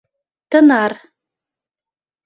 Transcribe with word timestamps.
Тынар. 0.49 0.91